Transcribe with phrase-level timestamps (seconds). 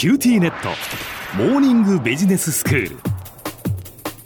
[0.00, 0.70] QTnet。
[1.36, 2.96] モーニングビジネススクール。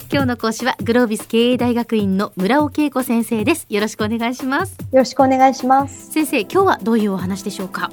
[0.08, 3.66] 今日の講師はグロービス経営大学院の村尾恵子先生です。
[3.68, 4.78] よろしくお願いします。
[4.78, 6.12] よろしくお願いします。
[6.12, 7.90] 先生今日はどういうお話でしょうか？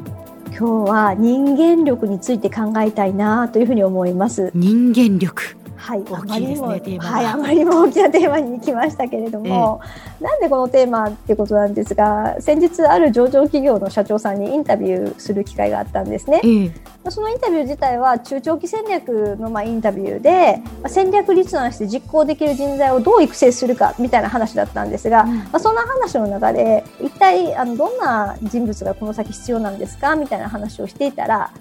[0.56, 4.52] 今日は人間力について考えたいなというふうに思います。
[4.54, 5.42] 人間力
[5.82, 9.88] はい、大きいですねテーマはい、あまりにも大きなテーマに来ましたけれども、え
[10.22, 30.16] え、なんでこのテーマっていうことなんですが先日ある上場企業の社長さんにインタビューする機会があったんですね、え、そのインタビュー自体は中長期戦略のまあインタビューで、まあ、戦略立案して実行できる人材をどう育成するかみたいな話だったんですが、うん、まあ、そんな話の中で一体あのどんな人物がこの先必要なんですか？
[30.16, 31.52] みたいな話をしていたら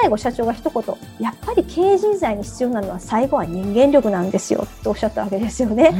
[0.00, 0.84] 最後社長が一言
[1.18, 5.92] やっぱり経営人材に必要なのは最後は人間力なんですよとおっしゃったわけですよね。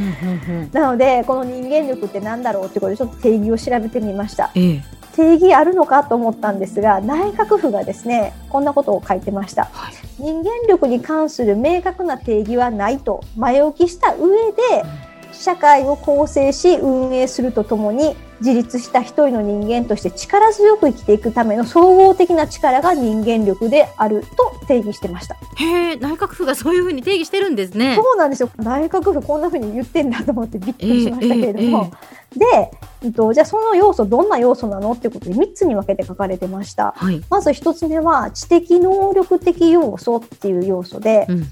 [0.72, 4.52] なのでこの人間力って何だろうってことでちょっと定義を調べてみました。
[4.54, 4.82] ええ、
[5.16, 14.84] 定義あるのかと思ったんですが内閣府がですねこんなことを書いてました、はい、人間力に関する明確な定義はないと前置きした上で、
[15.32, 25.34] 社会を構成し運営するとともに自立した一人の人間として力強く生きていくための総合的な力が人間力であると定義してました。
[25.34, 27.96] へえ、内閣府がそういうふうに定義してるんですね。
[27.96, 28.50] そうなんですよ。
[28.56, 31.90] 内閣府こんなふうに言ってんだと思ってびっくりしましたけれども。
[31.90, 32.70] えーえー、で、
[33.02, 36.94] えっと、じゃあその要素どんな要素なのっていうことで3つに分けて書かれてました。
[36.96, 41.46] はい、まず1つ目は知的能力的要素っていう要素で、うん、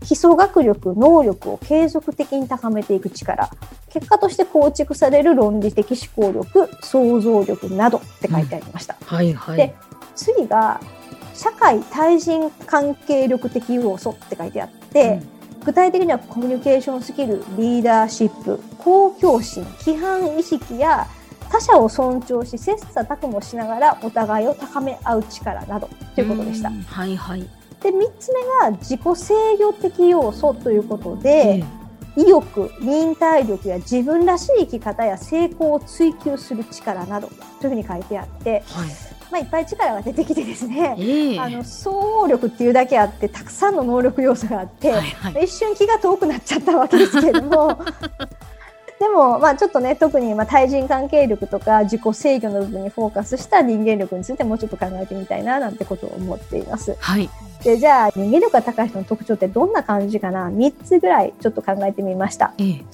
[0.00, 3.50] 基礎学力、能力を継続的に高めていく力。
[3.90, 8.96] 結果として構築される論理的思考力、想像力などって書いてありました。
[9.00, 9.56] うん、はいはい。
[9.56, 9.74] で、
[10.14, 10.80] 次が、
[11.34, 15.20] 社会対人関係力的要素って書いてあって、
[15.54, 21.06] うん、具体的にはコミュニケーションスキル、リーダーシップ、公共心、規範意識や
[21.50, 26.70] 他者を尊重し切磋琢磨しながらお互いを高め合う力などということでした。
[26.70, 27.40] はいはい。
[27.82, 31.64] で3つ目が自己制御的要素ということで、
[32.18, 37.28] 意欲忍耐力や自分らしい生き方や成功を追求する力など
[37.60, 38.88] というふうに書いてあって、はい、
[39.30, 47.78] まあ、いっぱい力が出てきてですね、えー、あの総合力っていうだけあってたくさんの能力要素があって、はいはい、一瞬気が遠くなっちゃったわけですけれども
[48.98, 56.96] でも、まあ、ちょっとね、特に、まあ、対人関係力とか自己制御の部分にフォーカスした人間力についてもうちょっと考えてみたいな、なんてことを思っています。
[56.98, 57.30] はい。
[57.64, 62.54] で、じゃあ、人間力が高い人の特徴ってどんな感じかな ?3 つぐらいちょっと考えてみました。
[62.58, 62.84] ええ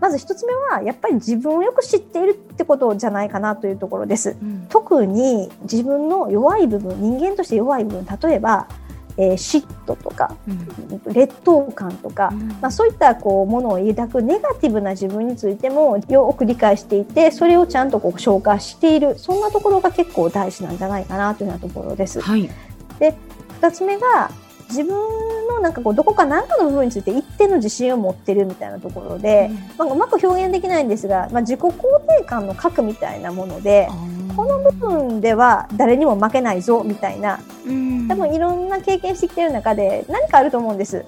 [0.00, 4.36] まず1つ目はやっぱり自分をよく知っているってことじゃないかなというところです。
[4.40, 8.68] うん、特に自分の弱い部分人間として弱い部分例えば
[9.20, 22.20] えー、嫉妬とか、うん、劣等感とか、うん、まあ、そういったこうものを抱くネガティブな自分についてもよく理解していてそれをちゃんとこう消化しているそんなところが結構大事なんじゃないかなというようなところです。
[22.20, 22.48] はい、
[23.00, 23.16] で
[23.60, 24.30] 2つ目が
[24.68, 24.94] 自分
[25.48, 31.72] のなんかこうどこか何かの部分について一定の自信を持ってるみたいなところで、うん、まあ、うまく表現できないんですが、まあ、自己肯
[32.18, 33.88] 定感の核みたいなもので。
[34.38, 37.40] この部分では誰にも負けないぞみたいな、
[38.06, 41.04] 多分いろんな経験してきてる中で何かあると思うんです。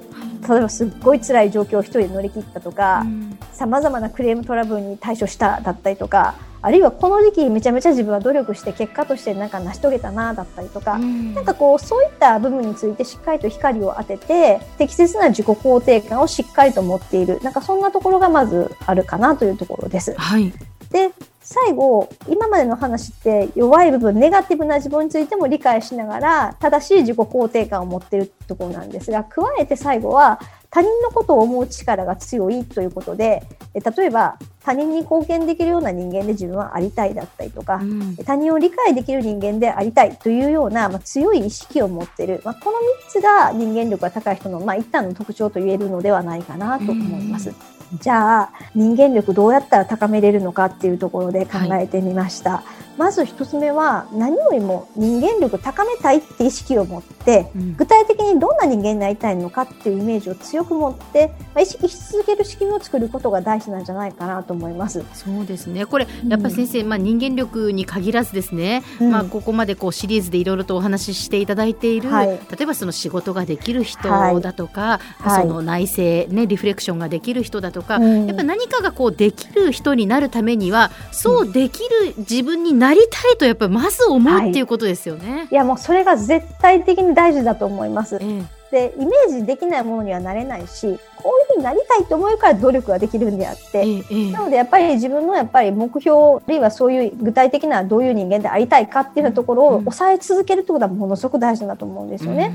[0.48, 3.06] 例えばすっごい辛い状況を一人で乗り切ったとか、
[3.52, 17.40] さまざまなクレームトラブルに対処しただったりとか、あるいはこの時期めちゃめちゃ自分は努力して結果としてなんか成し遂げたなだったりとか、うん、なんかこうそういった部分についてしっかりと光を当てて適切な自己肯定感をしっかりと持っている。
[17.42, 20.14] なんかそんなところがまずあるかなというところです。
[20.18, 20.52] はい、
[20.90, 21.10] で
[21.52, 30.38] 最後、今までの話って弱い部分、ネガティブな自分についても理解しながら、正しい自己肯定感を持っているところなんですが、加えて最後は、
[30.70, 33.42] 他人のことを思う力が強いということで、
[33.74, 47.48] 例えば他人に貢献できるような人間で自分はありたいだったりとか、うん、他人を理解できる人間でありたいというような、まあ、強い意識を持っている、まあ、この3つが人間力が高い人の、まあ、一旦の特徴と言えるのではないかなと思います。
[47.48, 52.58] うんじゃあ人間力どうやったら高めれるのかっていうところで考えてみました。
[52.58, 65.04] はい、まず一つ目は何よりも人間力高めたいって意識を持って、うん、具体的にどんな人間になりたいのかっていうイメージを強く持って、まあ、意識し続ける仕組みを作ることが大事なんじゃないかなと思います。
[65.14, 65.86] そうですね。
[65.86, 85.32] これやっぱ先生、うん、まあ人間力に限らずですね、うん、まあここまでこうシリーズでいろいろとお話ししていただいている、はい、例えばその仕事ができる人だとか、はい、その内省ねリフレクションができる人だとか、やっぱ何何かがこうできる人になるためにはそうできる自分になりたいとやっぱりまず思うっていうことですよね。
[85.32, 88.16] はい、いやもうそれが絶対的に大事だと思います。
[88.16, 88.60] ええ。
[88.70, 102.52] でイメージできないものにはなれないしこういうふうになりたいと思うから努力ができるんであって、ええ、なのでやっぱり自分のやっぱり目標あるいはそういう具体的などういう人間でありたいかっていうところを抑え続けるってことはものすごく大事だと思うんですよね。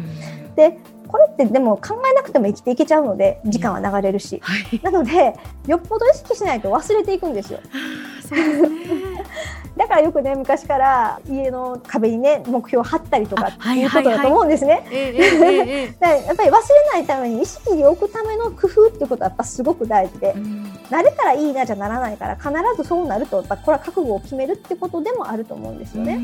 [0.47, 5.35] うん、でこれってでも考えなくても生きていけちゃうので時間は流れるし、はい、なので
[5.67, 7.59] よっぽど意識しないと忘れていくんですよ。
[9.77, 14.85] だからよくね昔から家の壁にね目標を貼ったりとかっていうことだと思うんですね。
[15.99, 16.53] やっぱり忘れ
[16.93, 22.51] ないために意識に置くための工夫っていうことはやっぱすごく大事で、うん、慣れたらいいなじゃならないから必
[22.81, 26.19] ずそうなるとやっぱこれは覚悟を決めるってことでもあると思うんですよね。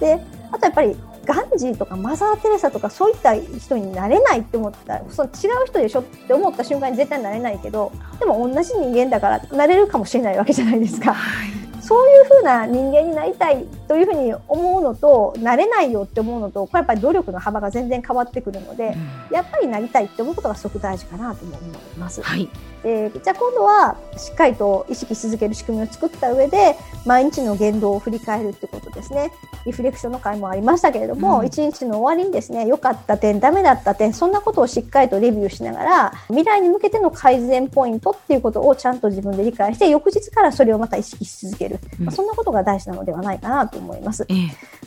[0.00, 0.20] で
[0.50, 11.12] あとやっぱりガンジーとかマザー・テレサとかそういった人になれないって思ったらその違う人でしょって思った瞬間に絶対なれないけどでも同じ人間だからなれるかもしれないわけじゃないですか。
[11.14, 18.94] はいそういうふうな人間になりたいというふうに思うのとなれないよって思うのとこれやっぱり努力の幅が全然変わってくるので、
[19.30, 21.58] うん、やっぱりなりたいって思うことがすごく大事かなと思い
[21.98, 22.22] ます。
[22.22, 22.48] はい、
[22.82, 29.30] でじゃあ今度はしっかりと意識し続ける仕組みを作った上で毎日の言動を振り返るってことですね。
[29.66, 42.02] リフレクションの会もありましたけれども、うん、1日の終わりにですね良かった点ダメだった点そんなことをしっかりとレビューしながら未来に向けての改善ポイントっていうことをちゃんと自分で理解して翌日からそれをまた意識し続ける、う。
[42.02, 44.26] ん、まあ、そんなことが大事なのではないかなと思います。
[44.28, 44.34] え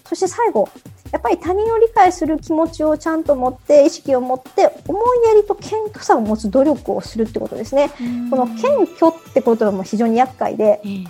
[0.05, 0.69] そして最後
[1.11, 7.89] やっぱり他人を理解する気持ちをちゃんと持って意識を持って思いやりと謙虚さを持つ努力をするってことですね。
[8.29, 11.05] この謙虚ってことはも非常に厄介で、謙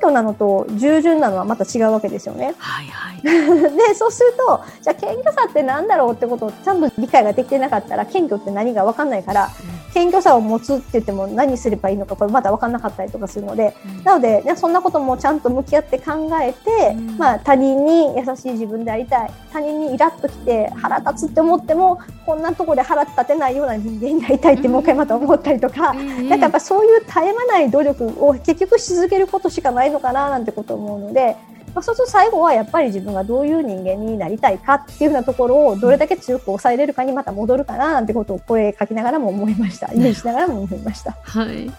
[0.00, 2.54] 虚なのと従順なのはまた違うわけですよね。
[2.58, 19.30] はいはい、 でそうするとじゃあ謙虚さって何だろうってことをちゃんと理解ができてなかったら謙虚って何か分かんないから、うん、謙虚さを持つって言っても何すればいいのかこれまだ分かんなかったりとかするので、うん、なので、ね、そんなこともちゃんと向き合って考えて、うん、まあ、他人に優しい自分でありたい。
[19.52, 31.36] 他人にイラッときて腹立つって思ってもこんなところで腹立てないような人間になりたいってもう一回また思ったりとか、なんかやっぱそういう絶え間ない努力を結局し続けることしかないのかななんてこと思うので、
[31.74, 41.16] まあ、そうすると最後はやっぱり自分がどういう人間になりたいかっていうふうなところをどれだけ強く抑えれるかにまた戻るかななんてことを声かけながらも思いました イメージしながらも思いました。
[41.22, 41.70] はい、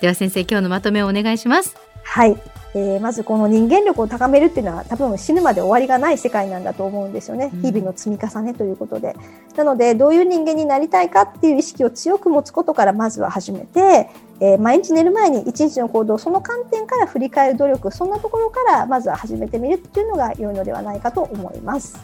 [0.00, 1.76] では先生今日のまとめをお願いします。
[2.02, 2.36] はい
[2.74, 7.50] えー、まずこの人間力を高めるっていうのは多分死ぬまで終わりがない世界なんだと思うんですよね。
[7.62, 9.16] 日々の積み重ねということで。
[9.56, 21.98] なのでどういう人間になりたいかっていう意識を強く持つことからまずは始めて、えー、毎日寝る前に一日の行動その観点から振り返る努力そんなところからまずは始めてみるっていうのが良いのではないかと思います。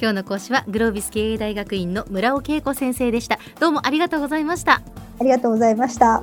[0.00, 3.38] 今日の講師はグロービス経営大学院の村尾恵子先生でした。
[3.58, 4.80] どうもありがとうございました。
[5.18, 6.22] ありがとうございました。